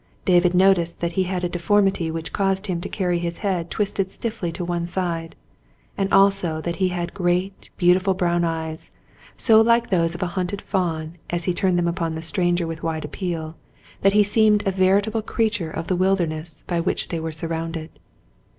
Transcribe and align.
David 0.25 0.55
noticed 0.55 0.99
that 0.99 1.11
he 1.11 1.25
had 1.25 1.43
a 1.43 1.47
deformity 1.47 2.09
which 2.09 2.33
caused 2.33 2.65
him 2.65 2.81
to 2.81 2.89
carry 2.89 3.19
his 3.19 3.37
head 3.45 3.69
twisted 3.69 4.09
stiffly 4.09 4.51
to 4.53 4.65
one 4.65 4.87
side, 4.87 5.35
and 5.95 6.11
also 6.11 6.59
that 6.59 6.77
he 6.77 6.87
had 6.87 7.13
great, 7.13 7.69
beautiful 7.77 8.15
brown 8.15 8.43
eyes, 8.43 8.89
so 9.37 9.61
like 9.61 9.91
those 9.91 10.15
of 10.15 10.23
a 10.23 10.33
hunted 10.33 10.59
fawn 10.59 11.17
as 11.29 11.43
he 11.43 11.53
turned 11.53 11.77
them 11.77 11.87
upon 11.87 12.15
the 12.15 12.23
stranger 12.23 12.65
with 12.65 12.81
wide 12.81 13.05
appeal, 13.05 13.55
that 14.01 14.13
he 14.13 14.23
seemed 14.23 14.65
a 14.67 14.71
veritable 14.71 15.21
creature 15.21 15.69
of 15.69 15.85
the 15.85 15.95
wilderness 15.95 16.63
by 16.65 16.79
which 16.79 17.09
they 17.09 17.19
were 17.19 17.31
surrounded. 17.31 17.91